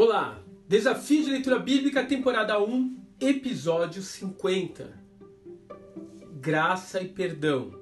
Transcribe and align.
Olá, 0.00 0.38
Desafio 0.68 1.24
de 1.24 1.30
Leitura 1.32 1.58
Bíblica, 1.58 2.06
temporada 2.06 2.62
1, 2.62 2.96
episódio 3.20 4.00
50. 4.00 4.96
Graça 6.34 7.00
e 7.00 7.08
Perdão. 7.08 7.72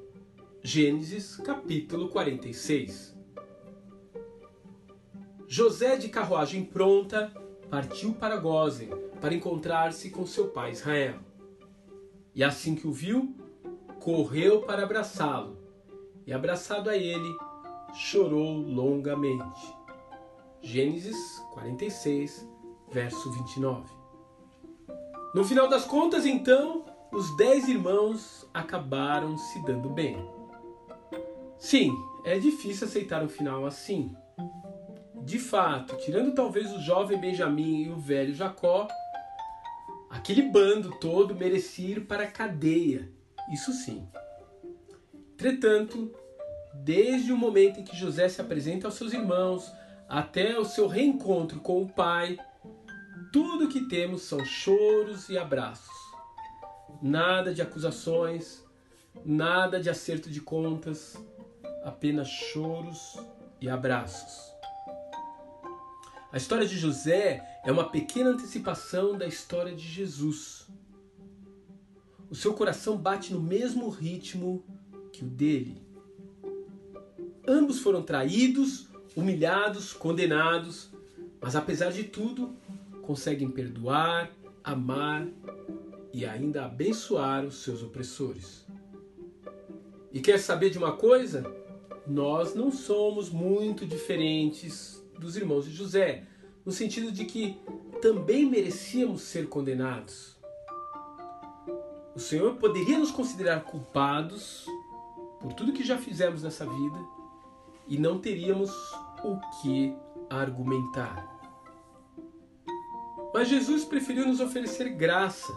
Gênesis, 0.63 1.37
capítulo 1.37 2.09
46. 2.09 3.15
José, 5.47 5.99
de 5.99 6.09
carruagem 6.09 6.65
pronta, 6.65 7.31
partiu 7.69 8.15
para 8.15 8.39
Gozen 8.39 8.89
para 9.21 9.35
encontrar-se 9.35 10.09
com 10.09 10.25
seu 10.25 10.49
pai 10.49 10.71
Israel. 10.71 11.19
E 12.35 12.43
assim 12.43 12.75
que 12.75 12.89
o 12.89 12.93
viu, 12.95 13.37
correu 14.01 14.63
para 14.63 14.85
abraçá-lo, 14.85 15.59
e 16.27 16.33
abraçado 16.33 16.89
a 16.89 16.97
ele, 16.97 17.37
chorou 17.93 18.57
longamente. 18.57 19.77
Gênesis 20.63 21.17
46, 21.53 22.49
verso 22.91 23.31
29. 23.33 23.91
No 25.35 25.45
final 25.45 25.69
das 25.69 25.85
contas, 25.85 26.25
então, 26.25 26.85
os 27.13 27.37
dez 27.37 27.69
irmãos 27.69 28.49
acabaram 28.53 29.37
se 29.37 29.63
dando 29.63 29.89
bem. 29.89 30.17
Sim, 31.59 31.93
é 32.25 32.39
difícil 32.39 32.87
aceitar 32.87 33.23
um 33.23 33.29
final 33.29 33.67
assim. 33.67 34.15
De 35.25 35.39
fato, 35.39 35.97
tirando 35.97 36.35
talvez 36.35 36.73
o 36.73 36.81
jovem 36.81 37.19
Benjamim 37.19 37.83
e 37.83 37.91
o 37.91 37.97
velho 37.97 38.35
Jacó, 38.35 38.87
aquele 40.09 40.43
bando 40.43 40.93
todo 41.01 41.35
merecia 41.35 41.97
ir 41.97 42.07
para 42.07 42.25
a 42.25 42.31
cadeia, 42.31 43.11
isso 43.53 43.73
sim. 43.73 44.07
Entretanto, 45.35 46.13
desde 46.75 47.33
o 47.33 47.37
momento 47.37 47.81
em 47.81 47.85
que 47.85 47.97
José 47.97 48.29
se 48.29 48.41
apresenta 48.41 48.87
aos 48.87 48.95
seus 48.95 49.13
irmãos 49.13 49.71
até 50.09 50.59
o 50.59 50.65
seu 50.65 50.87
reencontro 50.87 51.61
com 51.61 51.83
o 51.83 51.89
pai, 51.89 52.39
tudo 53.33 53.69
que 53.69 53.89
temos 53.89 54.23
são 54.23 54.45
choros 54.45 55.29
e 55.29 55.37
abraços. 55.37 55.95
Nada 57.03 57.53
de 57.53 57.61
acusações, 57.61 58.65
nada 59.25 59.81
de 59.81 59.91
acerto 59.91 60.31
de 60.31 60.41
contas, 60.41 61.17
apenas 61.85 62.29
choros 62.29 63.17
e 63.61 63.69
abraços. 63.69 64.55
A 66.33 66.37
história 66.37 66.67
de 66.67 66.77
José 66.77 67.61
é 67.65 67.73
uma 67.73 67.89
pequena 67.89 68.31
antecipação 68.31 69.17
da 69.17 69.27
história 69.27 69.75
de 69.75 69.83
Jesus. 69.83 70.67
O 72.29 72.35
seu 72.35 72.55
coração 72.55 72.97
bate 72.97 73.33
no 73.33 73.41
mesmo 73.41 73.89
ritmo 73.89 74.65
que 75.13 75.25
o 75.25 75.29
dele. 75.29 75.87
Ambos 77.47 77.79
foram 77.79 78.03
traídos, 78.03 78.89
humilhados, 79.17 79.95
condenados, 79.95 80.91
mas 81.41 81.57
apesar 81.57 81.91
de 81.91 82.05
tudo, 82.05 82.55
conseguem 83.03 83.51
perdoar, 83.51 84.31
amar 84.63 85.27
e 86.13 86.27
ainda 86.27 86.67
abençoar 86.67 87.45
os 87.45 87.63
seus 87.63 87.83
opressores. 87.83 88.67
E 90.13 90.21
quer 90.21 90.39
saber 90.39 90.71
de 90.71 90.79
uma 90.79 90.93
coisa? 90.93 91.51
Nós 92.07 92.55
não 92.55 92.71
somos 92.71 93.31
muito 93.31 93.87
diferentes 93.87 95.03
dos 95.19 95.37
irmãos 95.37 95.65
de 95.65 95.73
José, 95.73 96.25
no 96.65 96.71
sentido 96.71 97.11
de 97.11 97.25
que 97.25 97.59
também 98.03 98.45
merecíamos 98.45 99.23
ser 99.23 99.49
condenados. 99.49 100.37
O 102.15 102.21
Senhor 102.21 102.57
poderia 102.57 102.99
nos 102.99 103.11
considerar 103.11 103.65
culpados 103.65 104.67
por 105.41 105.53
tudo 105.53 105.73
que 105.73 105.85
já 105.85 105.97
fizemos 105.99 106.43
nessa 106.43 106.65
vida 106.65 106.99
e 107.87 107.99
não 107.99 108.19
teríamos 108.19 108.71
o 109.25 109.39
que 109.61 109.97
argumentar. 110.31 111.37
Mas 113.33 113.49
Jesus 113.49 113.85
preferiu 113.85 114.27
nos 114.27 114.41
oferecer 114.41 114.91
graça, 114.91 115.53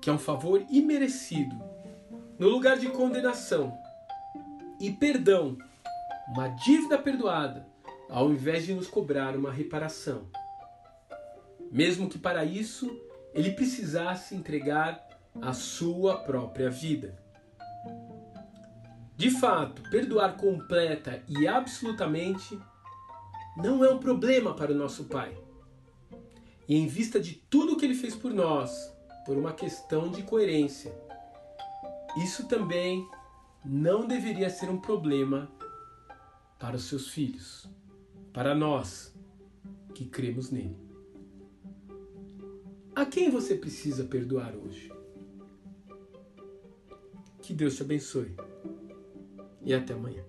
que 0.00 0.08
é 0.08 0.12
um 0.12 0.18
favor 0.18 0.64
imerecido, 0.70 1.56
no 2.38 2.48
lugar 2.48 2.78
de 2.78 2.88
condenação, 2.88 3.76
e 4.80 4.92
perdão, 4.92 5.58
uma 6.28 6.48
dívida 6.48 6.96
perdoada, 6.96 7.66
ao 8.08 8.30
invés 8.30 8.64
de 8.64 8.74
nos 8.74 8.86
cobrar 8.86 9.36
uma 9.36 9.50
reparação. 9.50 10.28
Mesmo 11.70 12.08
que 12.08 12.18
para 12.18 12.44
isso 12.44 12.96
ele 13.34 13.52
precisasse 13.52 14.34
entregar 14.34 15.06
a 15.40 15.52
sua 15.52 16.18
própria 16.18 16.70
vida. 16.70 17.18
De 19.18 19.32
fato, 19.32 19.82
perdoar 19.90 20.36
completa 20.36 21.24
e 21.26 21.48
absolutamente 21.48 22.56
não 23.56 23.84
é 23.84 23.92
um 23.92 23.98
problema 23.98 24.54
para 24.54 24.70
o 24.70 24.76
nosso 24.76 25.06
Pai. 25.06 25.36
E 26.68 26.76
em 26.76 26.86
vista 26.86 27.18
de 27.18 27.34
tudo 27.50 27.76
que 27.76 27.84
ele 27.84 27.96
fez 27.96 28.14
por 28.14 28.32
nós, 28.32 28.94
por 29.26 29.36
uma 29.36 29.52
questão 29.52 30.08
de 30.08 30.22
coerência, 30.22 30.96
isso 32.22 32.46
também 32.46 33.08
não 33.64 34.06
deveria 34.06 34.48
ser 34.48 34.70
um 34.70 34.78
problema 34.78 35.50
para 36.56 36.76
os 36.76 36.84
seus 36.84 37.08
filhos, 37.08 37.68
para 38.32 38.54
nós 38.54 39.12
que 39.96 40.04
cremos 40.04 40.52
nele. 40.52 40.78
A 42.94 43.04
quem 43.04 43.30
você 43.30 43.56
precisa 43.56 44.04
perdoar 44.04 44.54
hoje? 44.54 44.92
Que 47.42 47.52
Deus 47.52 47.74
te 47.74 47.82
abençoe 47.82 48.36
e 49.68 49.74
até 49.74 49.92
amanhã. 49.92 50.27